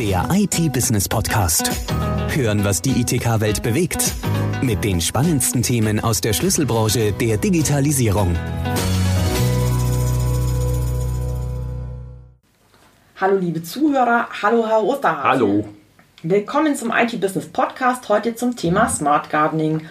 [0.00, 1.70] Der IT-Business-Podcast.
[2.34, 4.14] Hören, was die ITK-Welt bewegt.
[4.62, 8.34] Mit den spannendsten Themen aus der Schlüsselbranche der Digitalisierung.
[13.20, 15.22] Hallo liebe Zuhörer, hallo Herr Osterhase.
[15.22, 15.68] Hallo.
[16.22, 19.82] Willkommen zum IT-Business-Podcast, heute zum Thema Smart Gardening.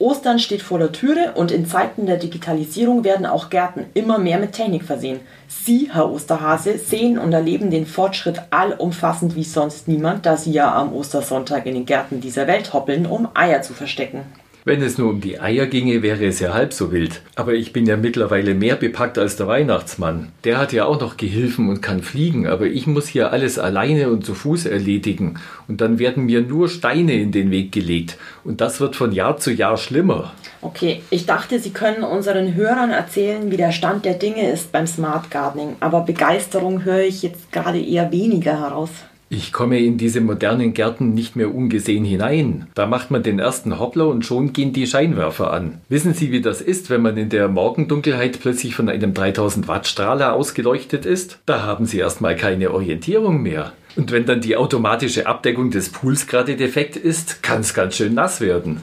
[0.00, 4.38] Ostern steht vor der Türe und in Zeiten der Digitalisierung werden auch Gärten immer mehr
[4.38, 5.18] mit Technik versehen.
[5.48, 10.72] Sie, Herr Osterhase, sehen und erleben den Fortschritt allumfassend wie sonst niemand, da Sie ja
[10.72, 14.20] am Ostersonntag in den Gärten dieser Welt hoppeln, um Eier zu verstecken.
[14.68, 17.22] Wenn es nur um die Eier ginge, wäre es ja halb so wild.
[17.36, 20.28] Aber ich bin ja mittlerweile mehr bepackt als der Weihnachtsmann.
[20.44, 24.10] Der hat ja auch noch Gehilfen und kann fliegen, aber ich muss hier alles alleine
[24.10, 25.40] und zu Fuß erledigen.
[25.68, 28.18] Und dann werden mir nur Steine in den Weg gelegt.
[28.44, 30.34] Und das wird von Jahr zu Jahr schlimmer.
[30.60, 34.86] Okay, ich dachte, Sie können unseren Hörern erzählen, wie der Stand der Dinge ist beim
[34.86, 35.76] Smart Gardening.
[35.80, 38.90] Aber Begeisterung höre ich jetzt gerade eher weniger heraus.
[39.30, 42.66] Ich komme in diese modernen Gärten nicht mehr ungesehen hinein.
[42.74, 45.82] Da macht man den ersten Hoppler und schon gehen die Scheinwerfer an.
[45.90, 49.86] Wissen Sie, wie das ist, wenn man in der Morgendunkelheit plötzlich von einem 3000 Watt
[49.86, 51.40] Strahler ausgeleuchtet ist?
[51.44, 53.72] Da haben Sie erstmal keine Orientierung mehr.
[53.96, 58.14] Und wenn dann die automatische Abdeckung des Pools gerade defekt ist, kann es ganz schön
[58.14, 58.80] nass werden.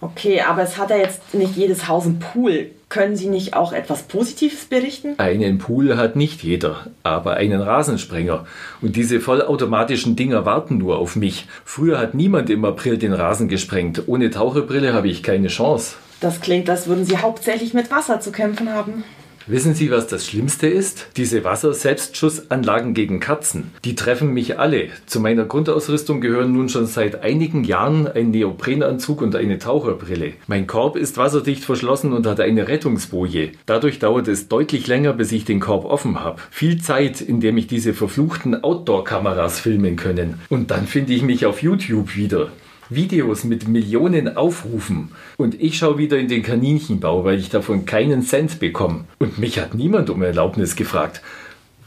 [0.00, 2.70] Okay, aber es hat ja jetzt nicht jedes Haus einen Pool.
[2.88, 5.14] Können Sie nicht auch etwas Positives berichten?
[5.18, 8.46] Einen Pool hat nicht jeder, aber einen Rasensprenger.
[8.80, 11.48] Und diese vollautomatischen Dinger warten nur auf mich.
[11.64, 14.04] Früher hat niemand im April den Rasen gesprengt.
[14.06, 15.96] Ohne Taucherbrille habe ich keine Chance.
[16.20, 19.04] Das klingt, als würden Sie hauptsächlich mit Wasser zu kämpfen haben.
[19.48, 21.06] Wissen Sie, was das Schlimmste ist?
[21.16, 23.70] Diese Wasserselbstschussanlagen gegen Katzen.
[23.84, 24.88] Die treffen mich alle.
[25.06, 30.32] Zu meiner Grundausrüstung gehören nun schon seit einigen Jahren ein Neoprenanzug und eine Taucherbrille.
[30.48, 33.52] Mein Korb ist wasserdicht verschlossen und hat eine Rettungsboje.
[33.66, 36.42] Dadurch dauert es deutlich länger, bis ich den Korb offen habe.
[36.50, 40.40] Viel Zeit, in dem ich diese verfluchten Outdoor-Kameras filmen können.
[40.48, 42.50] Und dann finde ich mich auf YouTube wieder.
[42.88, 48.22] Videos mit Millionen Aufrufen und ich schaue wieder in den Kaninchenbau, weil ich davon keinen
[48.22, 49.04] Cent bekomme.
[49.18, 51.22] Und mich hat niemand um Erlaubnis gefragt.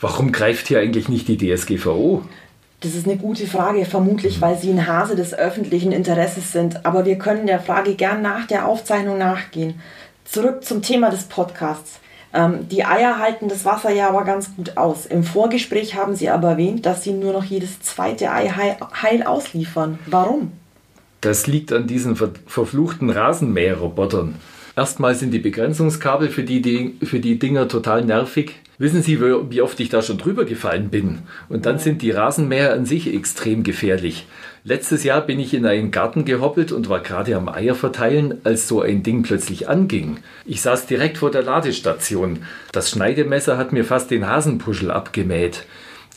[0.02, 2.24] Warum greift hier eigentlich nicht die DSGVO?
[2.82, 6.86] Das ist eine gute Frage, vermutlich weil Sie ein Hase des öffentlichen Interesses sind.
[6.86, 9.82] Aber wir können der Frage gern nach der Aufzeichnung nachgehen.
[10.24, 12.00] Zurück zum Thema des Podcasts.
[12.34, 15.06] Ähm, die Eier halten das Wasser ja aber ganz gut aus.
[15.06, 19.24] Im Vorgespräch haben Sie aber erwähnt, dass Sie nur noch jedes zweite Ei heil, heil
[19.24, 20.00] ausliefern.
[20.06, 20.52] Warum?
[21.22, 24.35] Das liegt an diesen ver verfluchten Rasenmäherrobotern.
[24.75, 28.56] Erstmal sind die Begrenzungskabel für die, die, für die Dinger total nervig.
[28.78, 31.19] Wissen Sie, wie oft ich da schon drüber gefallen bin?
[31.50, 34.25] Und dann sind die Rasenmäher an sich extrem gefährlich.
[34.63, 38.69] Letztes Jahr bin ich in einen Garten gehoppelt und war gerade am Eier verteilen, als
[38.69, 40.19] so ein Ding plötzlich anging.
[40.46, 42.40] Ich saß direkt vor der Ladestation.
[42.72, 45.66] Das Schneidemesser hat mir fast den Hasenpuschel abgemäht.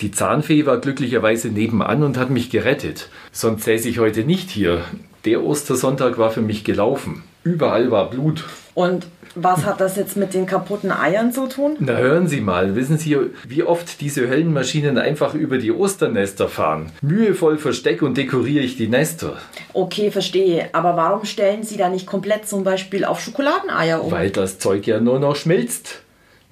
[0.03, 3.09] Die Zahnfee war glücklicherweise nebenan und hat mich gerettet.
[3.31, 4.83] Sonst säße ich heute nicht hier.
[5.25, 7.23] Der Ostersonntag war für mich gelaufen.
[7.45, 8.45] Überall war Blut.
[8.75, 11.77] Und was hat das jetzt mit den kaputten Eiern zu tun?
[11.79, 16.91] Na hören Sie mal, wissen Sie, wie oft diese Höllenmaschinen einfach über die Osternester fahren?
[17.01, 19.37] Mühevoll verstecke und dekoriere ich die Nester.
[19.73, 20.69] Okay, verstehe.
[20.73, 24.11] Aber warum stellen Sie da nicht komplett zum Beispiel auf Schokoladeneier um?
[24.11, 26.03] Weil das Zeug ja nur noch schmilzt.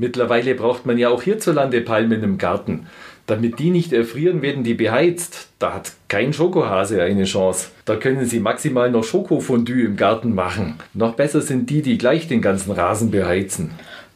[0.00, 2.86] Mittlerweile braucht man ja auch hierzulande Palmen im Garten.
[3.26, 5.50] Damit die nicht erfrieren, werden die beheizt.
[5.58, 7.68] Da hat kein Schokohase eine Chance.
[7.84, 10.76] Da können Sie maximal noch Schokofondue im Garten machen.
[10.94, 13.72] Noch besser sind die, die gleich den ganzen Rasen beheizen.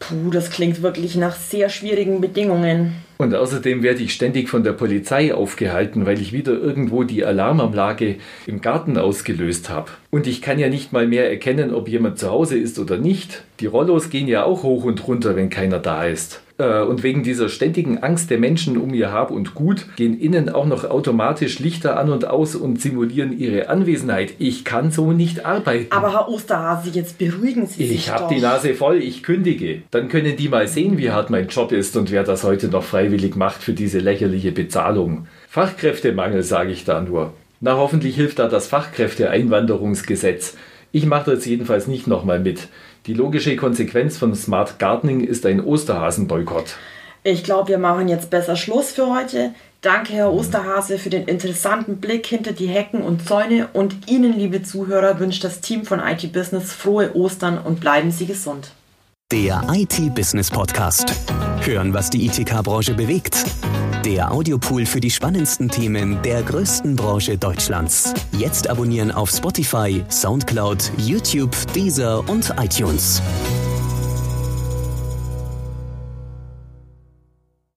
[0.09, 2.93] Puh, das klingt wirklich nach sehr schwierigen Bedingungen.
[3.17, 8.17] Und außerdem werde ich ständig von der Polizei aufgehalten, weil ich wieder irgendwo die Alarmanlage
[8.47, 9.93] im Garten ausgelöst habe.
[10.11, 13.45] Und ich kann ja nicht mal mehr erkennen, ob jemand zu Hause ist oder nicht.
[13.61, 16.43] Die Rollos gehen ja auch hoch und runter, wenn keiner da ist.
[16.57, 20.49] Äh, und wegen dieser ständigen Angst der Menschen um ihr Hab und Gut gehen innen
[20.49, 24.35] auch noch automatisch Lichter an und aus und simulieren ihre Anwesenheit.
[24.39, 25.91] Ich kann so nicht arbeiten.
[25.91, 29.83] Aber Herr Osterhase, jetzt beruhigen Sie sich Ich habe die Nase voll, ich kündige.
[29.91, 32.85] Dann können die mal sehen, wie hart mein Job ist und wer das heute noch
[32.85, 35.27] freiwillig macht für diese lächerliche Bezahlung.
[35.49, 37.33] Fachkräftemangel, sage ich da nur.
[37.61, 40.57] Na, hoffentlich hilft da das Fachkräfteeinwanderungsgesetz.
[40.93, 42.69] Ich mache das jedenfalls nicht nochmal mit.
[43.06, 46.77] Die logische Konsequenz von Smart Gardening ist ein Osterhasenboykott.
[47.23, 49.55] Ich glaube, wir machen jetzt besser Schluss für heute.
[49.83, 53.69] Danke, Herr Osterhase, für den interessanten Blick hinter die Hecken und Zäune.
[53.75, 58.25] Und Ihnen, liebe Zuhörer, wünscht das Team von IT Business frohe Ostern und bleiben Sie
[58.25, 58.71] gesund.
[59.31, 61.15] Der IT-Business Podcast.
[61.61, 63.45] Hören, was die ITK-Branche bewegt.
[64.05, 68.12] Der Audiopool für die spannendsten Themen der größten Branche Deutschlands.
[68.39, 73.23] Jetzt abonnieren auf Spotify, Soundcloud, YouTube, Deezer und iTunes.